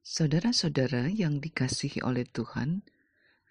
[0.00, 2.80] Saudara-saudara yang dikasihi oleh Tuhan,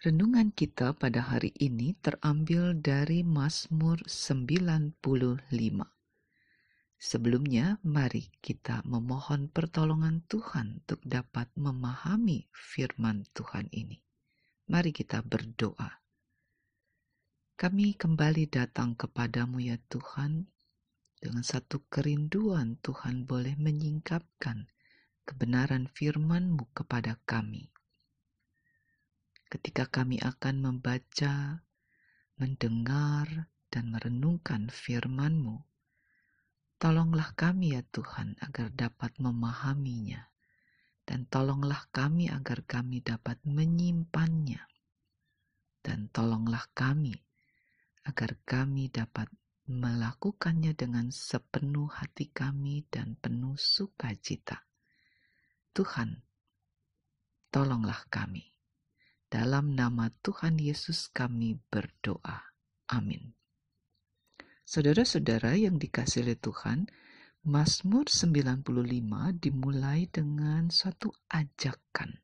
[0.01, 4.97] renungan kita pada hari ini terambil dari Mazmur 95.
[6.97, 14.01] Sebelumnya, mari kita memohon pertolongan Tuhan untuk dapat memahami firman Tuhan ini.
[14.73, 16.01] Mari kita berdoa.
[17.61, 20.49] Kami kembali datang kepadamu ya Tuhan,
[21.21, 24.65] dengan satu kerinduan Tuhan boleh menyingkapkan
[25.29, 27.69] kebenaran firman-Mu kepada kami.
[29.45, 31.61] Ketika kami akan membaca,
[32.41, 35.69] mendengar, dan merenungkan firman-Mu,
[36.79, 40.31] Tolonglah kami ya Tuhan agar dapat memahaminya,
[41.03, 44.63] dan tolonglah kami agar kami dapat menyimpannya,
[45.83, 47.19] dan tolonglah kami
[48.07, 49.27] agar kami dapat
[49.67, 54.68] melakukannya dengan sepenuh hati kami dan penuh sukacita.
[55.73, 56.25] Tuhan,
[57.53, 58.49] tolonglah kami.
[59.29, 62.49] Dalam nama Tuhan Yesus kami berdoa.
[62.89, 63.37] Amin.
[64.65, 66.89] Saudara-saudara yang dikasih oleh Tuhan,
[67.45, 72.21] Mazmur 95 dimulai dengan suatu ajakan.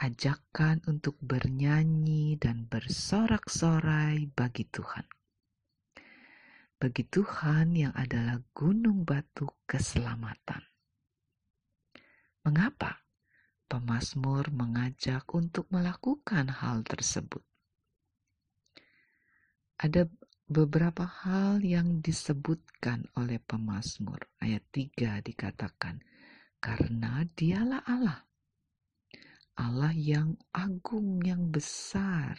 [0.00, 5.04] Ajakan untuk bernyanyi dan bersorak-sorai bagi Tuhan.
[6.80, 10.71] Bagi Tuhan yang adalah gunung batu keselamatan.
[12.42, 13.06] Mengapa
[13.70, 17.46] pemazmur mengajak untuk melakukan hal tersebut?
[19.78, 20.10] Ada
[20.50, 24.26] beberapa hal yang disebutkan oleh pemazmur.
[24.42, 26.02] Ayat 3 dikatakan,
[26.58, 28.20] karena dialah Allah.
[29.58, 32.34] Allah yang agung, yang besar.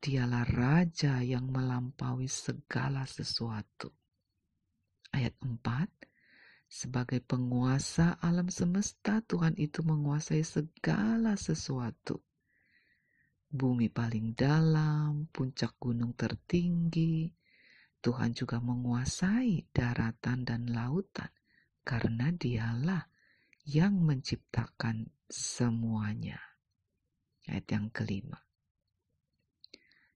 [0.00, 3.90] Dialah Raja yang melampaui segala sesuatu.
[5.10, 6.09] Ayat 4,
[6.70, 12.22] sebagai penguasa alam semesta, Tuhan itu menguasai segala sesuatu
[13.50, 17.34] bumi paling dalam, puncak gunung tertinggi.
[18.00, 21.28] Tuhan juga menguasai daratan dan lautan
[21.84, 23.04] karena dialah
[23.68, 26.38] yang menciptakan semuanya.
[27.50, 28.40] Ayat yang kelima.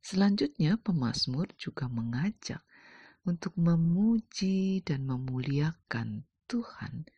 [0.00, 2.62] Selanjutnya pemazmur juga mengajak
[3.26, 7.10] untuk memuji dan memuliakan Tuhan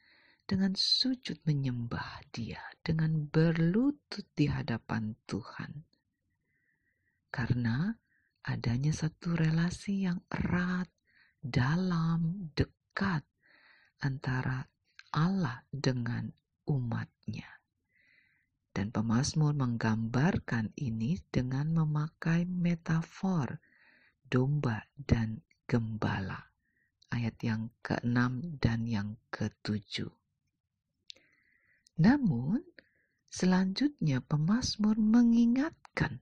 [0.48, 5.96] dengan sujud menyembah Dia, dengan berlutut di hadapan Tuhan
[7.36, 7.92] karena
[8.48, 10.88] adanya satu relasi yang erat,
[11.44, 13.20] dalam, dekat
[14.00, 14.64] antara
[15.12, 16.32] Allah dengan
[16.64, 17.60] umatnya.
[18.72, 23.60] Dan pemazmur menggambarkan ini dengan memakai metafor
[24.24, 26.45] domba dan gembala.
[27.10, 30.10] Ayat yang ke-6 dan yang ke-7.
[32.02, 32.60] Namun,
[33.30, 36.20] selanjutnya pemazmur mengingatkan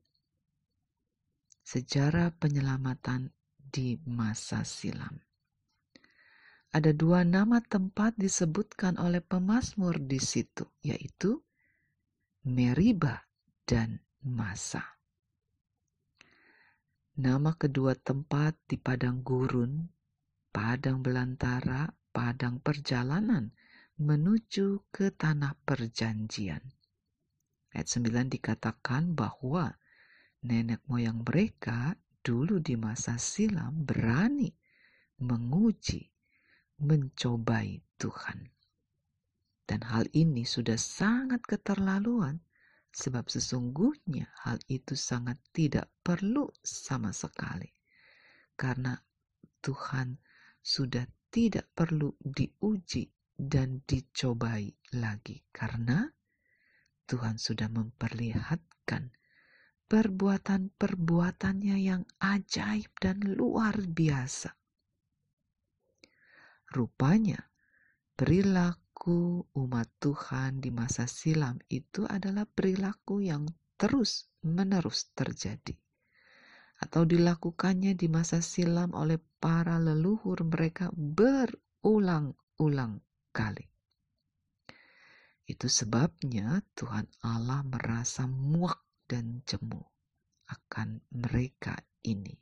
[1.64, 5.18] sejarah penyelamatan di masa silam.
[6.74, 11.38] Ada dua nama tempat disebutkan oleh pemazmur di situ, yaitu
[12.44, 13.24] Meriba
[13.62, 14.82] dan Masa.
[17.14, 19.86] Nama kedua tempat di padang gurun,
[20.54, 23.50] padang belantara, padang perjalanan
[23.98, 26.62] menuju ke tanah perjanjian.
[27.74, 29.74] Ayat 9 dikatakan bahwa
[30.46, 34.54] nenek moyang mereka dulu di masa silam berani
[35.18, 36.06] menguji,
[36.78, 38.46] mencobai Tuhan.
[39.66, 42.38] Dan hal ini sudah sangat keterlaluan
[42.94, 47.74] sebab sesungguhnya hal itu sangat tidak perlu sama sekali.
[48.54, 48.94] Karena
[49.58, 50.14] Tuhan
[50.64, 56.08] sudah tidak perlu diuji dan dicobai lagi karena
[57.04, 59.12] Tuhan sudah memperlihatkan
[59.84, 64.56] perbuatan-perbuatannya yang ajaib dan luar biasa.
[66.72, 67.52] Rupanya,
[68.16, 73.44] perilaku umat Tuhan di masa silam itu adalah perilaku yang
[73.76, 75.76] terus-menerus terjadi,
[76.82, 82.98] atau dilakukannya di masa silam oleh para leluhur mereka berulang-ulang
[83.30, 83.66] kali.
[85.44, 89.84] Itu sebabnya Tuhan Allah merasa muak dan jemu
[90.48, 92.32] akan mereka ini.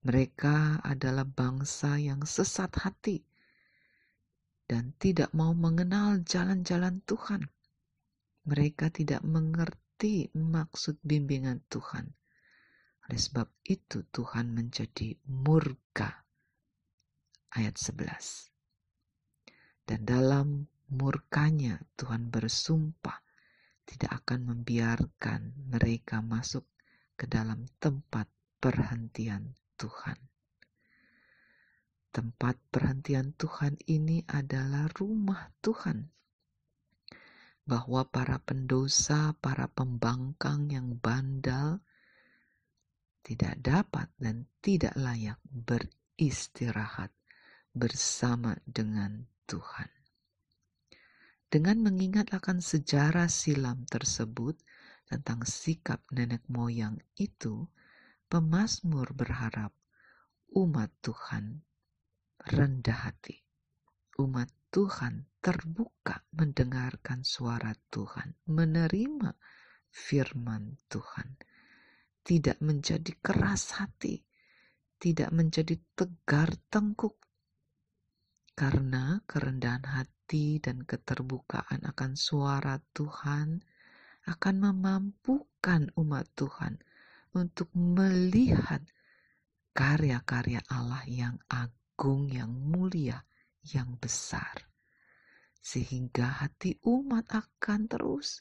[0.00, 3.20] Mereka adalah bangsa yang sesat hati
[4.64, 7.44] dan tidak mau mengenal jalan-jalan Tuhan.
[8.48, 12.16] Mereka tidak mengerti maksud bimbingan Tuhan.
[13.10, 16.30] Oleh sebab itu Tuhan menjadi murka.
[17.50, 18.54] Ayat 11.
[19.82, 23.18] Dan dalam murkanya Tuhan bersumpah
[23.82, 26.62] tidak akan membiarkan mereka masuk
[27.18, 28.30] ke dalam tempat
[28.62, 30.14] perhentian Tuhan.
[32.14, 36.14] Tempat perhentian Tuhan ini adalah rumah Tuhan.
[37.66, 41.82] Bahwa para pendosa, para pembangkang yang bandal
[43.30, 47.14] tidak dapat dan tidak layak beristirahat
[47.70, 49.86] bersama dengan Tuhan.
[51.46, 54.58] Dengan mengingat akan sejarah silam tersebut
[55.06, 57.70] tentang sikap nenek moyang itu,
[58.26, 59.70] pemazmur berharap
[60.58, 61.62] umat Tuhan
[62.50, 63.46] rendah hati.
[64.18, 69.30] Umat Tuhan terbuka mendengarkan suara Tuhan, menerima
[69.86, 71.38] firman Tuhan,
[72.30, 74.22] tidak menjadi keras hati,
[75.02, 77.18] tidak menjadi tegar tengkuk,
[78.54, 83.66] karena kerendahan hati dan keterbukaan akan suara Tuhan
[84.30, 86.78] akan memampukan umat Tuhan
[87.34, 88.86] untuk melihat
[89.74, 93.26] karya-karya Allah yang agung, yang mulia,
[93.74, 94.70] yang besar.
[95.58, 98.38] Sehingga hati umat akan terus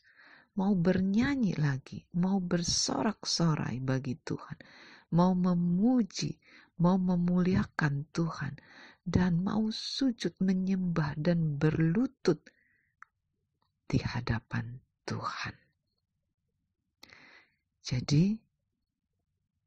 [0.59, 4.59] mau bernyanyi lagi, mau bersorak-sorai bagi Tuhan,
[5.15, 6.35] mau memuji,
[6.83, 8.59] mau memuliakan Tuhan,
[9.07, 12.43] dan mau sujud menyembah dan berlutut
[13.87, 15.55] di hadapan Tuhan.
[17.79, 18.35] Jadi,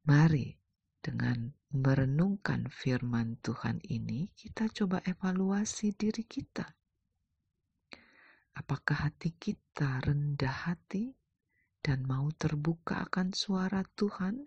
[0.05, 0.61] mari
[1.01, 6.82] dengan merenungkan firman Tuhan ini, kita coba evaluasi diri kita.
[8.53, 11.13] Apakah hati kita rendah hati
[11.81, 14.45] dan mau terbuka akan suara Tuhan,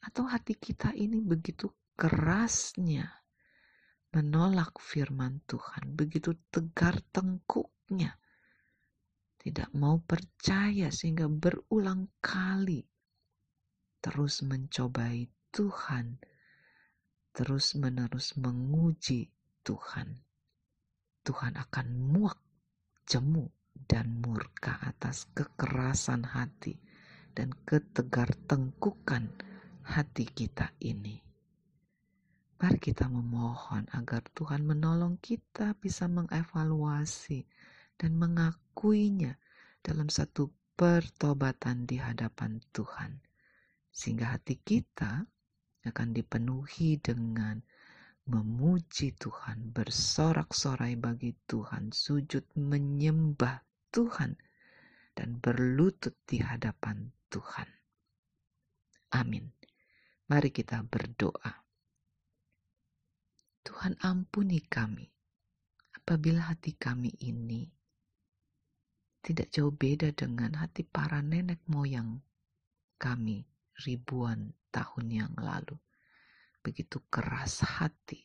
[0.00, 3.04] atau hati kita ini begitu kerasnya
[4.10, 8.16] menolak firman Tuhan, begitu tegar tengkuknya,
[9.38, 12.82] tidak mau percaya sehingga berulang kali
[14.00, 16.16] terus mencobai Tuhan,
[17.36, 19.28] terus menerus menguji
[19.60, 20.08] Tuhan.
[21.20, 22.40] Tuhan akan muak,
[23.10, 23.50] jemu,
[23.90, 26.78] dan murka atas kekerasan hati
[27.34, 29.34] dan ketegar tengkukan
[29.82, 31.18] hati kita ini.
[32.62, 37.42] Mari kita memohon agar Tuhan menolong kita bisa mengevaluasi
[37.98, 39.34] dan mengakuinya
[39.82, 43.18] dalam satu pertobatan di hadapan Tuhan.
[43.90, 45.26] Sehingga hati kita
[45.82, 47.58] akan dipenuhi dengan
[48.30, 54.38] memuji Tuhan, bersorak-sorai bagi Tuhan, sujud menyembah Tuhan,
[55.18, 57.66] dan berlutut di hadapan Tuhan.
[59.18, 59.50] Amin.
[60.30, 61.66] Mari kita berdoa.
[63.66, 65.10] Tuhan ampuni kami
[65.98, 67.66] apabila hati kami ini
[69.20, 72.22] tidak jauh beda dengan hati para nenek moyang
[72.96, 73.44] kami
[73.84, 75.76] ribuan tahun yang lalu.
[76.60, 78.20] Begitu keras hati,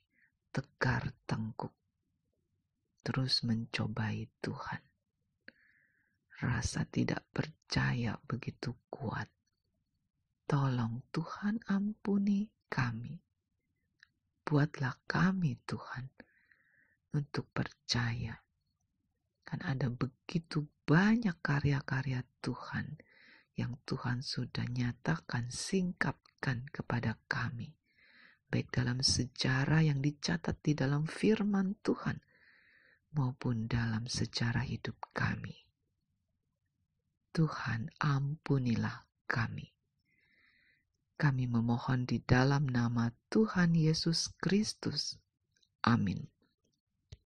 [0.51, 1.71] tegar tengkuk,
[3.01, 4.83] terus mencobai Tuhan.
[6.43, 9.31] Rasa tidak percaya begitu kuat.
[10.45, 13.25] Tolong Tuhan ampuni kami
[14.45, 16.05] buatlah kami Tuhan
[17.17, 18.37] untuk percaya.
[19.41, 23.01] Kan ada begitu banyak karya-karya Tuhan
[23.57, 27.73] yang Tuhan sudah nyatakan singkapkan kepada kami.
[28.55, 32.23] Baik dalam sejarah yang dicatat di dalam firman Tuhan
[33.11, 35.67] maupun dalam sejarah hidup kami.
[37.35, 39.75] Tuhan ampunilah kami.
[41.19, 45.19] Kami memohon di dalam nama Tuhan Yesus Kristus.
[45.83, 46.23] Amin.